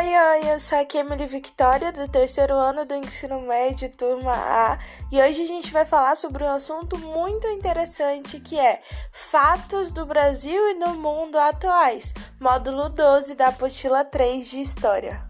[0.00, 4.78] Oi, oi, eu sou a Emily Victoria, do terceiro ano do ensino médio, turma A,
[5.12, 8.80] e hoje a gente vai falar sobre um assunto muito interessante que é
[9.12, 15.29] Fatos do Brasil e do Mundo Atuais, módulo 12 da apostila 3 de História.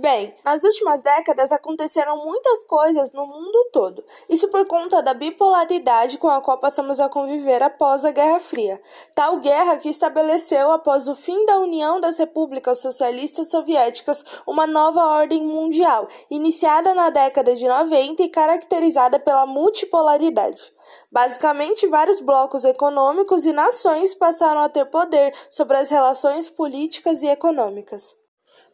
[0.00, 4.04] Bem, nas últimas décadas aconteceram muitas coisas no mundo todo.
[4.28, 8.80] Isso por conta da bipolaridade com a qual passamos a conviver após a Guerra Fria.
[9.12, 15.04] Tal guerra que estabeleceu, após o fim da União das Repúblicas Socialistas Soviéticas, uma nova
[15.04, 20.72] ordem mundial, iniciada na década de 90 e caracterizada pela multipolaridade.
[21.10, 27.26] Basicamente, vários blocos econômicos e nações passaram a ter poder sobre as relações políticas e
[27.26, 28.14] econômicas.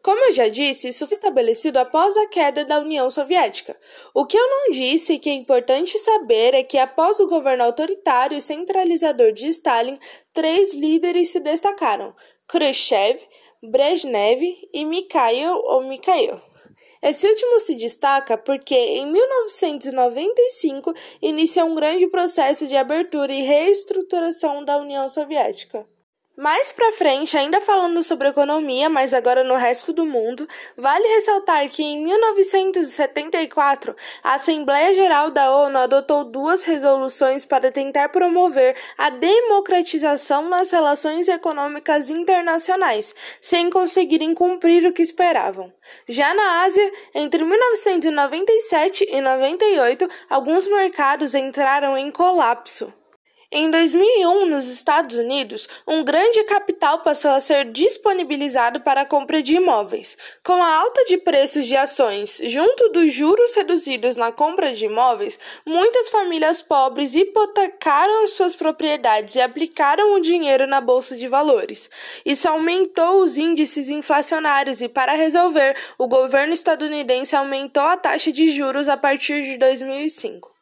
[0.05, 3.75] Como eu já disse, isso foi estabelecido após a queda da União Soviética.
[4.13, 7.65] O que eu não disse e que é importante saber é que, após o governo
[7.65, 9.99] autoritário e centralizador de Stalin,
[10.31, 12.15] três líderes se destacaram:
[12.47, 13.27] Khrushchev,
[13.63, 14.43] Brezhnev
[14.75, 16.39] e Mikhail ou Mikhail.
[17.01, 24.67] Esse último se destaca porque, em 1995, inicia um grande processo de abertura e reestruturação
[24.67, 25.94] da União Soviética.
[26.37, 31.69] Mais para frente, ainda falando sobre economia, mas agora no resto do mundo, vale ressaltar
[31.69, 39.11] que em 1974 a Assembleia Geral da ONU adotou duas resoluções para tentar promover a
[39.11, 45.73] democratização nas relações econômicas internacionais, sem conseguirem cumprir o que esperavam.
[46.09, 52.93] Já na Ásia, entre 1997 e 98, alguns mercados entraram em colapso.
[53.57, 59.41] Em 2001, nos Estados Unidos, um grande capital passou a ser disponibilizado para a compra
[59.41, 60.19] de imóveis.
[60.43, 65.39] Com a alta de preços de ações, junto dos juros reduzidos na compra de imóveis,
[65.65, 71.89] muitas famílias pobres hipotecaram suas propriedades e aplicaram o dinheiro na bolsa de valores.
[72.27, 78.51] Isso aumentou os índices inflacionários e, para resolver, o governo estadunidense aumentou a taxa de
[78.51, 80.54] juros a partir de 2005.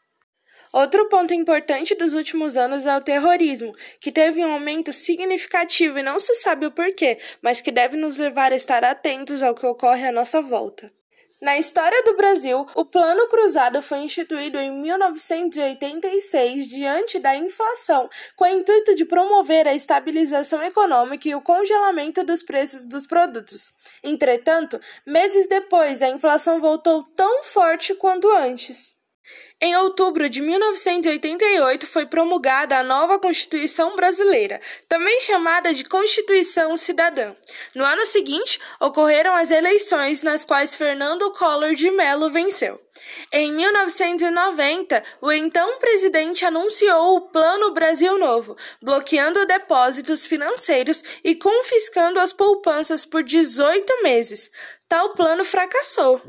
[0.72, 6.02] Outro ponto importante dos últimos anos é o terrorismo, que teve um aumento significativo e
[6.02, 9.66] não se sabe o porquê, mas que deve nos levar a estar atentos ao que
[9.66, 10.90] ocorre à nossa volta.
[11.42, 18.44] Na história do Brasil, o Plano Cruzado foi instituído em 1986 diante da inflação, com
[18.44, 23.72] o intuito de promover a estabilização econômica e o congelamento dos preços dos produtos.
[24.04, 29.01] Entretanto, meses depois, a inflação voltou tão forte quanto antes.
[29.60, 37.32] Em outubro de 1988 foi promulgada a nova Constituição Brasileira, também chamada de Constituição Cidadã.
[37.72, 42.80] No ano seguinte, ocorreram as eleições nas quais Fernando Collor de Mello venceu.
[43.32, 52.18] Em 1990, o então presidente anunciou o Plano Brasil Novo, bloqueando depósitos financeiros e confiscando
[52.18, 54.50] as poupanças por 18 meses.
[54.88, 56.20] Tal plano fracassou.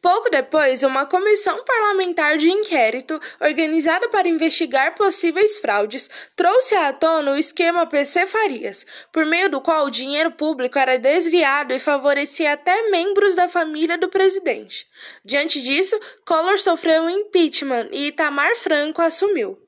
[0.00, 7.32] Pouco depois, uma comissão parlamentar de inquérito, organizada para investigar possíveis fraudes, trouxe à tona
[7.32, 12.52] o esquema PC Farias, por meio do qual o dinheiro público era desviado e favorecia
[12.52, 14.86] até membros da família do presidente.
[15.24, 19.67] Diante disso, Collor sofreu um impeachment e Itamar Franco assumiu.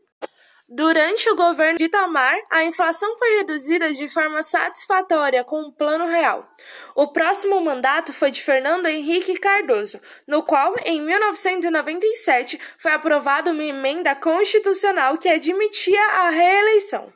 [0.73, 6.07] Durante o governo de Itamar, a inflação foi reduzida de forma satisfatória com o Plano
[6.07, 6.49] Real.
[6.95, 13.65] O próximo mandato foi de Fernando Henrique Cardoso, no qual, em 1997, foi aprovada uma
[13.65, 17.13] emenda constitucional que admitia a reeleição.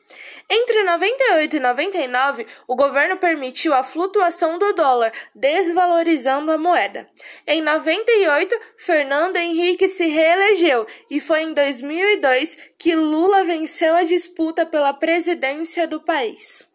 [0.50, 7.08] Entre 98 e 99, o governo permitiu a flutuação do dólar, desvalorizando a moeda.
[7.46, 14.66] Em 98, Fernando Henrique se reelegeu e foi em 2002 que Lula venceu a disputa
[14.66, 16.66] pela presidência do país.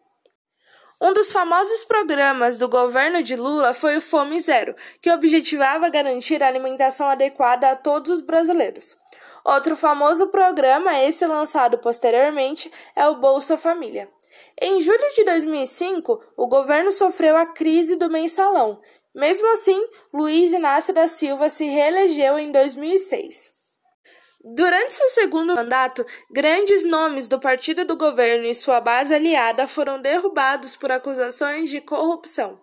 [1.02, 6.42] Um dos famosos programas do governo de Lula foi o Fome Zero, que objetivava garantir
[6.42, 8.96] a alimentação adequada a todos os brasileiros.
[9.42, 14.10] Outro famoso programa, esse lançado posteriormente, é o Bolsa Família.
[14.60, 18.78] Em julho de 2005, o governo sofreu a crise do mensalão.
[19.14, 19.82] Mesmo assim,
[20.12, 23.50] Luiz Inácio da Silva se reelegeu em 2006.
[24.42, 30.00] Durante seu segundo mandato, grandes nomes do partido do governo e sua base aliada foram
[30.00, 32.58] derrubados por acusações de corrupção.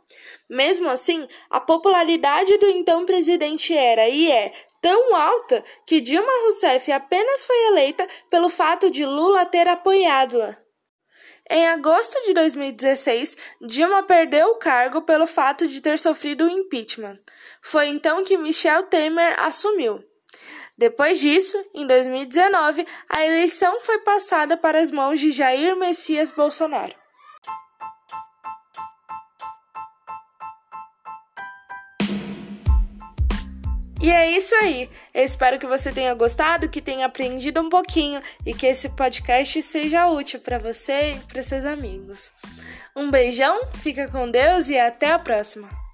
[0.49, 4.51] Mesmo assim, a popularidade do então presidente era e é
[4.81, 10.57] tão alta que Dilma Rousseff apenas foi eleita pelo fato de Lula ter apoiado-a.
[11.47, 17.19] Em agosto de 2016, Dilma perdeu o cargo pelo fato de ter sofrido o impeachment.
[17.61, 20.03] Foi então que Michel Temer assumiu.
[20.77, 26.93] Depois disso, em 2019, a eleição foi passada para as mãos de Jair Messias Bolsonaro.
[33.99, 34.87] E é isso aí.
[35.13, 39.61] Eu espero que você tenha gostado, que tenha aprendido um pouquinho e que esse podcast
[39.63, 42.31] seja útil para você e para seus amigos.
[42.95, 45.86] Um beijão, fica com Deus e até a próxima.